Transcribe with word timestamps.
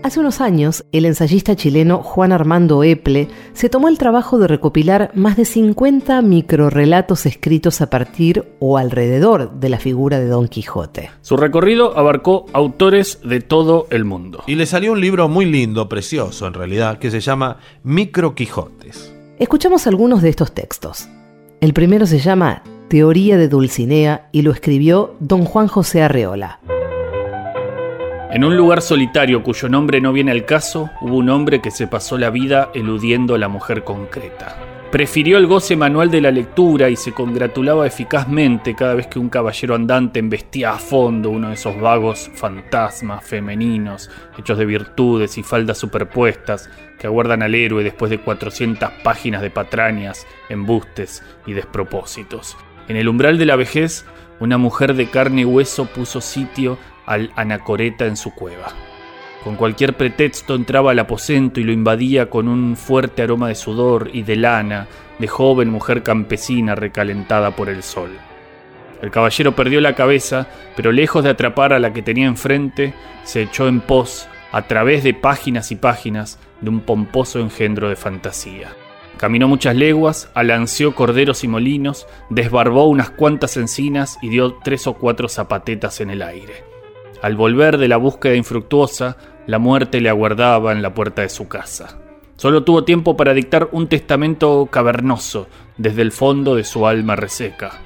Hace 0.00 0.20
unos 0.20 0.40
años, 0.40 0.84
el 0.92 1.06
ensayista 1.06 1.56
chileno 1.56 2.02
Juan 2.04 2.30
Armando 2.30 2.84
Eple 2.84 3.28
se 3.52 3.68
tomó 3.68 3.88
el 3.88 3.98
trabajo 3.98 4.38
de 4.38 4.46
recopilar 4.46 5.10
más 5.14 5.36
de 5.36 5.44
50 5.44 6.22
microrelatos 6.22 7.26
escritos 7.26 7.80
a 7.80 7.90
partir 7.90 8.44
o 8.60 8.78
alrededor 8.78 9.58
de 9.58 9.68
la 9.68 9.80
figura 9.80 10.20
de 10.20 10.28
Don 10.28 10.46
Quijote. 10.46 11.10
Su 11.20 11.36
recorrido 11.36 11.98
abarcó 11.98 12.46
autores 12.52 13.18
de 13.24 13.40
todo 13.40 13.88
el 13.90 14.04
mundo. 14.04 14.44
Y 14.46 14.54
le 14.54 14.66
salió 14.66 14.92
un 14.92 15.00
libro 15.00 15.28
muy 15.28 15.46
lindo, 15.46 15.88
precioso 15.88 16.46
en 16.46 16.54
realidad, 16.54 16.98
que 16.98 17.10
se 17.10 17.20
llama 17.20 17.56
Micro 17.82 18.36
Quijotes. 18.36 19.12
Escuchamos 19.40 19.88
algunos 19.88 20.22
de 20.22 20.28
estos 20.28 20.52
textos. 20.52 21.08
El 21.60 21.72
primero 21.72 22.06
se 22.06 22.20
llama 22.20 22.62
Teoría 22.88 23.36
de 23.36 23.48
Dulcinea 23.48 24.28
y 24.30 24.42
lo 24.42 24.52
escribió 24.52 25.16
don 25.18 25.44
Juan 25.44 25.66
José 25.66 26.02
Arreola. 26.02 26.60
En 28.30 28.44
un 28.44 28.58
lugar 28.58 28.82
solitario 28.82 29.42
cuyo 29.42 29.70
nombre 29.70 30.02
no 30.02 30.12
viene 30.12 30.32
al 30.32 30.44
caso, 30.44 30.90
hubo 31.00 31.16
un 31.16 31.30
hombre 31.30 31.62
que 31.62 31.70
se 31.70 31.86
pasó 31.86 32.18
la 32.18 32.28
vida 32.28 32.70
eludiendo 32.74 33.34
a 33.34 33.38
la 33.38 33.48
mujer 33.48 33.84
concreta. 33.84 34.54
Prefirió 34.92 35.38
el 35.38 35.46
goce 35.46 35.76
manual 35.76 36.10
de 36.10 36.20
la 36.20 36.30
lectura 36.30 36.90
y 36.90 36.96
se 36.96 37.12
congratulaba 37.12 37.86
eficazmente 37.86 38.74
cada 38.74 38.92
vez 38.92 39.06
que 39.06 39.18
un 39.18 39.30
caballero 39.30 39.74
andante 39.74 40.18
embestía 40.18 40.72
a 40.72 40.78
fondo 40.78 41.30
uno 41.30 41.48
de 41.48 41.54
esos 41.54 41.80
vagos 41.80 42.30
fantasmas 42.34 43.24
femeninos, 43.24 44.10
hechos 44.38 44.58
de 44.58 44.66
virtudes 44.66 45.38
y 45.38 45.42
faldas 45.42 45.78
superpuestas, 45.78 46.68
que 46.98 47.06
aguardan 47.06 47.42
al 47.42 47.54
héroe 47.54 47.82
después 47.82 48.10
de 48.10 48.18
400 48.18 48.90
páginas 49.02 49.40
de 49.40 49.50
patrañas, 49.50 50.26
embustes 50.50 51.22
y 51.46 51.54
despropósitos. 51.54 52.58
En 52.88 52.96
el 52.96 53.08
umbral 53.08 53.38
de 53.38 53.46
la 53.46 53.56
vejez, 53.56 54.04
una 54.38 54.58
mujer 54.58 54.94
de 54.94 55.06
carne 55.06 55.42
y 55.42 55.46
hueso 55.46 55.86
puso 55.86 56.20
sitio 56.20 56.78
al 57.08 57.32
anacoreta 57.34 58.06
en 58.06 58.16
su 58.16 58.34
cueva. 58.34 58.68
Con 59.42 59.56
cualquier 59.56 59.96
pretexto 59.96 60.54
entraba 60.54 60.90
al 60.90 60.98
aposento 60.98 61.58
y 61.58 61.64
lo 61.64 61.72
invadía 61.72 62.28
con 62.28 62.48
un 62.48 62.76
fuerte 62.76 63.22
aroma 63.22 63.48
de 63.48 63.54
sudor 63.54 64.10
y 64.12 64.22
de 64.22 64.36
lana, 64.36 64.88
de 65.18 65.26
joven 65.26 65.70
mujer 65.70 66.02
campesina 66.02 66.74
recalentada 66.74 67.52
por 67.52 67.68
el 67.68 67.82
sol. 67.82 68.10
El 69.00 69.10
caballero 69.10 69.54
perdió 69.54 69.80
la 69.80 69.94
cabeza, 69.94 70.48
pero 70.76 70.92
lejos 70.92 71.24
de 71.24 71.30
atrapar 71.30 71.72
a 71.72 71.78
la 71.78 71.92
que 71.92 72.02
tenía 72.02 72.26
enfrente, 72.26 72.94
se 73.22 73.42
echó 73.42 73.68
en 73.68 73.80
pos, 73.80 74.28
a 74.50 74.62
través 74.62 75.04
de 75.04 75.14
páginas 75.14 75.70
y 75.70 75.76
páginas, 75.76 76.38
de 76.60 76.70
un 76.70 76.80
pomposo 76.80 77.38
engendro 77.38 77.88
de 77.88 77.96
fantasía. 77.96 78.74
Caminó 79.18 79.48
muchas 79.48 79.76
leguas, 79.76 80.30
alanceó 80.34 80.94
corderos 80.94 81.42
y 81.44 81.48
molinos, 81.48 82.06
desbarbó 82.28 82.86
unas 82.88 83.10
cuantas 83.10 83.56
encinas 83.56 84.18
y 84.20 84.28
dio 84.28 84.54
tres 84.62 84.86
o 84.86 84.94
cuatro 84.94 85.28
zapatetas 85.28 86.00
en 86.00 86.10
el 86.10 86.22
aire. 86.22 86.67
Al 87.22 87.34
volver 87.34 87.78
de 87.78 87.88
la 87.88 87.96
búsqueda 87.96 88.34
infructuosa, 88.36 89.16
la 89.46 89.58
muerte 89.58 90.00
le 90.00 90.08
aguardaba 90.08 90.72
en 90.72 90.82
la 90.82 90.94
puerta 90.94 91.22
de 91.22 91.28
su 91.28 91.48
casa. 91.48 91.98
Solo 92.36 92.62
tuvo 92.62 92.84
tiempo 92.84 93.16
para 93.16 93.34
dictar 93.34 93.68
un 93.72 93.88
testamento 93.88 94.68
cavernoso 94.70 95.48
desde 95.76 96.02
el 96.02 96.12
fondo 96.12 96.54
de 96.54 96.62
su 96.62 96.86
alma 96.86 97.16
reseca. 97.16 97.80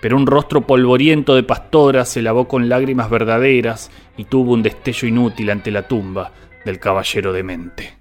Pero 0.00 0.16
un 0.16 0.26
rostro 0.26 0.62
polvoriento 0.62 1.34
de 1.34 1.42
pastora 1.42 2.06
se 2.06 2.22
lavó 2.22 2.48
con 2.48 2.70
lágrimas 2.70 3.10
verdaderas 3.10 3.90
y 4.16 4.24
tuvo 4.24 4.52
un 4.52 4.62
destello 4.62 5.06
inútil 5.06 5.50
ante 5.50 5.70
la 5.70 5.86
tumba 5.86 6.32
del 6.64 6.78
caballero 6.78 7.34
demente. 7.34 7.98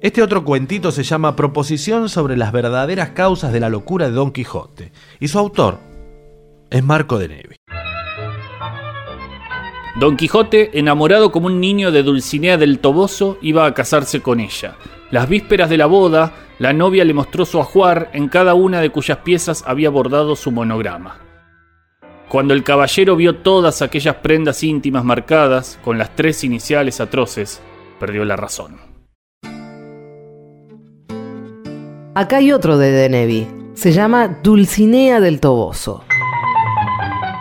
Este 0.00 0.22
otro 0.22 0.44
cuentito 0.44 0.92
se 0.92 1.02
llama 1.02 1.36
Proposición 1.36 2.08
sobre 2.08 2.36
las 2.36 2.52
verdaderas 2.52 3.10
causas 3.10 3.52
de 3.52 3.60
la 3.60 3.68
locura 3.68 4.06
de 4.06 4.12
Don 4.12 4.30
Quijote, 4.30 4.92
y 5.18 5.28
su 5.28 5.38
autor 5.38 5.78
es 6.70 6.82
Marco 6.82 7.18
de 7.18 7.28
Nevi. 7.28 7.59
Don 9.98 10.16
Quijote, 10.16 10.78
enamorado 10.78 11.32
como 11.32 11.46
un 11.46 11.60
niño 11.60 11.90
de 11.90 12.04
Dulcinea 12.04 12.56
del 12.56 12.78
Toboso, 12.78 13.38
iba 13.42 13.66
a 13.66 13.74
casarse 13.74 14.22
con 14.22 14.38
ella. 14.38 14.76
Las 15.10 15.28
vísperas 15.28 15.68
de 15.68 15.76
la 15.76 15.86
boda, 15.86 16.32
la 16.60 16.72
novia 16.72 17.04
le 17.04 17.12
mostró 17.12 17.44
su 17.44 17.58
ajuar, 17.60 18.08
en 18.12 18.28
cada 18.28 18.54
una 18.54 18.80
de 18.80 18.90
cuyas 18.90 19.18
piezas 19.18 19.64
había 19.66 19.90
bordado 19.90 20.36
su 20.36 20.52
monograma. 20.52 21.18
Cuando 22.28 22.54
el 22.54 22.62
caballero 22.62 23.16
vio 23.16 23.36
todas 23.36 23.82
aquellas 23.82 24.14
prendas 24.16 24.62
íntimas 24.62 25.04
marcadas 25.04 25.80
con 25.82 25.98
las 25.98 26.14
tres 26.14 26.44
iniciales 26.44 27.00
atroces, 27.00 27.60
perdió 27.98 28.24
la 28.24 28.36
razón. 28.36 28.76
Acá 32.14 32.36
hay 32.36 32.52
otro 32.52 32.78
de 32.78 32.92
Denevi. 32.92 33.48
Se 33.74 33.90
llama 33.90 34.38
Dulcinea 34.42 35.20
del 35.20 35.40
Toboso. 35.40 36.04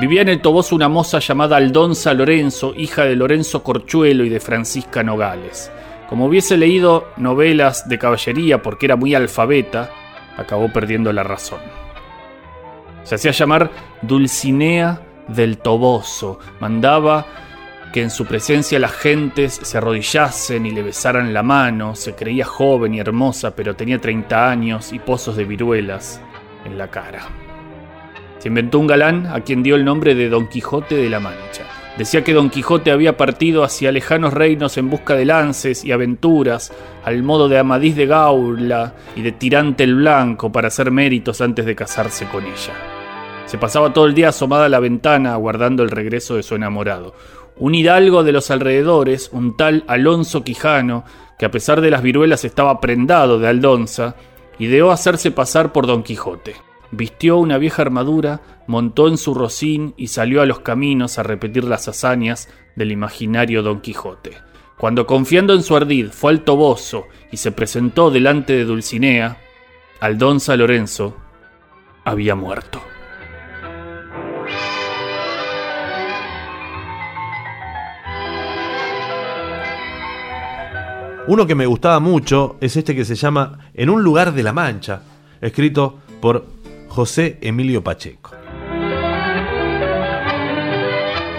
Vivía 0.00 0.22
en 0.22 0.30
el 0.30 0.40
Toboso 0.40 0.74
una 0.74 0.88
moza 0.88 1.18
llamada 1.18 1.58
Aldonza 1.58 2.14
Lorenzo, 2.14 2.72
hija 2.74 3.04
de 3.04 3.16
Lorenzo 3.16 3.62
Corchuelo 3.62 4.24
y 4.24 4.30
de 4.30 4.40
Francisca 4.40 5.02
Nogales. 5.02 5.70
Como 6.08 6.24
hubiese 6.24 6.56
leído 6.56 7.08
novelas 7.18 7.86
de 7.86 7.98
caballería 7.98 8.62
porque 8.62 8.86
era 8.86 8.96
muy 8.96 9.14
alfabeta, 9.14 9.90
acabó 10.38 10.72
perdiendo 10.72 11.12
la 11.12 11.22
razón. 11.22 11.60
Se 13.04 13.16
hacía 13.16 13.32
llamar 13.32 13.70
Dulcinea 14.00 15.02
del 15.28 15.58
Toboso. 15.58 16.38
Mandaba 16.60 17.26
que 17.92 18.00
en 18.00 18.10
su 18.10 18.24
presencia 18.24 18.78
las 18.78 18.92
gentes 18.92 19.60
se 19.62 19.76
arrodillasen 19.76 20.64
y 20.64 20.70
le 20.70 20.82
besaran 20.82 21.34
la 21.34 21.42
mano. 21.42 21.94
Se 21.94 22.14
creía 22.14 22.46
joven 22.46 22.94
y 22.94 23.00
hermosa, 23.00 23.54
pero 23.54 23.76
tenía 23.76 24.00
30 24.00 24.50
años 24.50 24.94
y 24.94 24.98
pozos 24.98 25.36
de 25.36 25.44
viruelas 25.44 26.22
en 26.64 26.78
la 26.78 26.88
cara. 26.88 27.39
Se 28.40 28.48
inventó 28.48 28.78
un 28.78 28.86
galán 28.86 29.26
a 29.26 29.42
quien 29.42 29.62
dio 29.62 29.76
el 29.76 29.84
nombre 29.84 30.14
de 30.14 30.30
Don 30.30 30.48
Quijote 30.48 30.96
de 30.96 31.10
la 31.10 31.20
Mancha. 31.20 31.66
Decía 31.98 32.24
que 32.24 32.32
Don 32.32 32.48
Quijote 32.48 32.90
había 32.90 33.18
partido 33.18 33.64
hacia 33.64 33.92
lejanos 33.92 34.32
reinos 34.32 34.78
en 34.78 34.88
busca 34.88 35.14
de 35.14 35.26
lances 35.26 35.84
y 35.84 35.92
aventuras, 35.92 36.72
al 37.04 37.22
modo 37.22 37.50
de 37.50 37.58
Amadís 37.58 37.96
de 37.96 38.06
Gaula 38.06 38.94
y 39.14 39.20
de 39.20 39.32
Tirante 39.32 39.84
el 39.84 39.96
Blanco 39.96 40.50
para 40.50 40.68
hacer 40.68 40.90
méritos 40.90 41.42
antes 41.42 41.66
de 41.66 41.76
casarse 41.76 42.24
con 42.28 42.44
ella. 42.44 42.72
Se 43.44 43.58
pasaba 43.58 43.92
todo 43.92 44.06
el 44.06 44.14
día 44.14 44.30
asomada 44.30 44.64
a 44.64 44.70
la 44.70 44.80
ventana 44.80 45.34
aguardando 45.34 45.82
el 45.82 45.90
regreso 45.90 46.36
de 46.36 46.42
su 46.42 46.54
enamorado. 46.54 47.14
Un 47.58 47.74
hidalgo 47.74 48.24
de 48.24 48.32
los 48.32 48.50
alrededores, 48.50 49.28
un 49.34 49.58
tal 49.58 49.84
Alonso 49.86 50.42
Quijano, 50.44 51.04
que 51.38 51.44
a 51.44 51.50
pesar 51.50 51.82
de 51.82 51.90
las 51.90 52.00
viruelas 52.00 52.46
estaba 52.46 52.80
prendado 52.80 53.38
de 53.38 53.48
Aldonza, 53.48 54.14
ideó 54.58 54.92
hacerse 54.92 55.30
pasar 55.30 55.72
por 55.72 55.86
Don 55.86 56.02
Quijote 56.02 56.69
vistió 56.90 57.38
una 57.38 57.58
vieja 57.58 57.82
armadura, 57.82 58.40
montó 58.66 59.08
en 59.08 59.16
su 59.16 59.34
rocín 59.34 59.94
y 59.96 60.08
salió 60.08 60.42
a 60.42 60.46
los 60.46 60.60
caminos 60.60 61.18
a 61.18 61.22
repetir 61.22 61.64
las 61.64 61.88
hazañas 61.88 62.48
del 62.76 62.92
imaginario 62.92 63.62
Don 63.62 63.80
Quijote. 63.80 64.36
Cuando 64.78 65.06
confiando 65.06 65.54
en 65.54 65.62
su 65.62 65.76
ardid 65.76 66.08
fue 66.10 66.32
al 66.32 66.42
Toboso 66.42 67.04
y 67.30 67.36
se 67.36 67.52
presentó 67.52 68.10
delante 68.10 68.54
de 68.54 68.64
Dulcinea, 68.64 69.36
Aldonza 70.00 70.56
Lorenzo 70.56 71.16
había 72.04 72.34
muerto. 72.34 72.80
Uno 81.26 81.46
que 81.46 81.54
me 81.54 81.66
gustaba 81.66 82.00
mucho 82.00 82.56
es 82.60 82.76
este 82.76 82.96
que 82.96 83.04
se 83.04 83.14
llama 83.14 83.58
En 83.74 83.90
un 83.90 84.02
lugar 84.02 84.32
de 84.32 84.42
la 84.42 84.52
Mancha, 84.52 85.02
escrito 85.40 85.98
por 86.20 86.44
José 86.90 87.38
Emilio 87.40 87.84
Pacheco. 87.84 88.32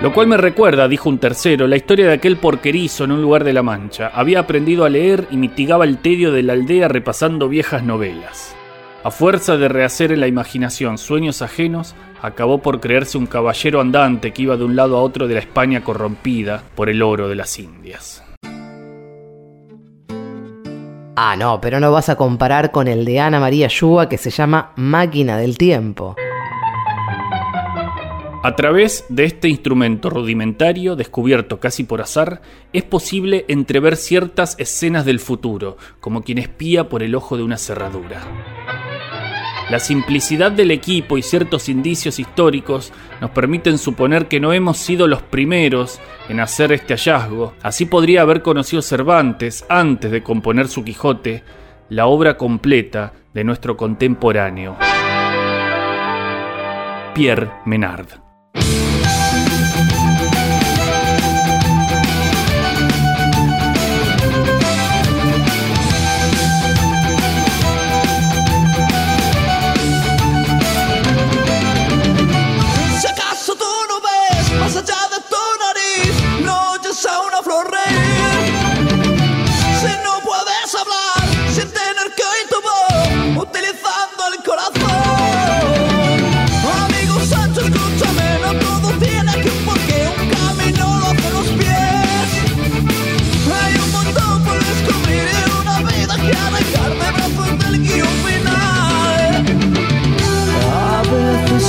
Lo 0.00 0.12
cual 0.12 0.28
me 0.28 0.36
recuerda, 0.36 0.86
dijo 0.86 1.08
un 1.08 1.18
tercero, 1.18 1.66
la 1.66 1.76
historia 1.76 2.06
de 2.06 2.14
aquel 2.14 2.36
porquerizo 2.36 3.04
en 3.04 3.12
un 3.12 3.22
lugar 3.22 3.42
de 3.42 3.52
la 3.52 3.62
Mancha. 3.62 4.08
Había 4.14 4.38
aprendido 4.38 4.84
a 4.84 4.88
leer 4.88 5.26
y 5.32 5.36
mitigaba 5.36 5.84
el 5.84 5.98
tedio 5.98 6.30
de 6.30 6.44
la 6.44 6.52
aldea 6.52 6.86
repasando 6.86 7.48
viejas 7.48 7.82
novelas. 7.82 8.54
A 9.02 9.10
fuerza 9.10 9.56
de 9.56 9.68
rehacer 9.68 10.12
en 10.12 10.20
la 10.20 10.28
imaginación 10.28 10.96
sueños 10.96 11.42
ajenos, 11.42 11.96
acabó 12.20 12.58
por 12.58 12.78
creerse 12.78 13.18
un 13.18 13.26
caballero 13.26 13.80
andante 13.80 14.32
que 14.32 14.42
iba 14.42 14.56
de 14.56 14.64
un 14.64 14.76
lado 14.76 14.96
a 14.96 15.02
otro 15.02 15.26
de 15.26 15.34
la 15.34 15.40
España 15.40 15.82
corrompida 15.82 16.62
por 16.76 16.88
el 16.88 17.02
oro 17.02 17.28
de 17.28 17.34
las 17.34 17.58
Indias. 17.58 18.22
Ah, 21.24 21.36
no, 21.36 21.60
pero 21.60 21.78
no 21.78 21.92
vas 21.92 22.08
a 22.08 22.16
comparar 22.16 22.72
con 22.72 22.88
el 22.88 23.04
de 23.04 23.20
Ana 23.20 23.38
María 23.38 23.68
Yuga 23.68 24.08
que 24.08 24.18
se 24.18 24.30
llama 24.30 24.72
Máquina 24.74 25.36
del 25.36 25.56
Tiempo. 25.56 26.16
A 28.42 28.56
través 28.56 29.04
de 29.08 29.26
este 29.26 29.48
instrumento 29.48 30.10
rudimentario, 30.10 30.96
descubierto 30.96 31.60
casi 31.60 31.84
por 31.84 32.00
azar, 32.00 32.42
es 32.72 32.82
posible 32.82 33.44
entrever 33.46 33.96
ciertas 33.96 34.56
escenas 34.58 35.04
del 35.04 35.20
futuro, 35.20 35.76
como 36.00 36.22
quien 36.24 36.38
espía 36.38 36.88
por 36.88 37.04
el 37.04 37.14
ojo 37.14 37.36
de 37.36 37.44
una 37.44 37.56
cerradura. 37.56 38.22
La 39.70 39.78
simplicidad 39.78 40.52
del 40.52 40.70
equipo 40.70 41.16
y 41.16 41.22
ciertos 41.22 41.68
indicios 41.68 42.18
históricos 42.18 42.92
nos 43.20 43.30
permiten 43.30 43.78
suponer 43.78 44.28
que 44.28 44.40
no 44.40 44.52
hemos 44.52 44.76
sido 44.76 45.06
los 45.06 45.22
primeros 45.22 45.98
en 46.28 46.40
hacer 46.40 46.72
este 46.72 46.94
hallazgo. 46.94 47.54
Así 47.62 47.86
podría 47.86 48.22
haber 48.22 48.42
conocido 48.42 48.82
Cervantes, 48.82 49.64
antes 49.68 50.10
de 50.10 50.22
componer 50.22 50.68
su 50.68 50.84
Quijote, 50.84 51.42
la 51.88 52.06
obra 52.06 52.36
completa 52.36 53.14
de 53.32 53.44
nuestro 53.44 53.76
contemporáneo, 53.76 54.76
Pierre 57.14 57.50
Menard. 57.64 58.06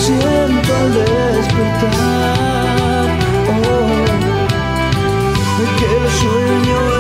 siento 0.04 0.76
al 0.76 0.94
despertar. 0.94 1.88
Oh, 3.48 4.04
que 5.80 5.92
sueño 6.20 6.93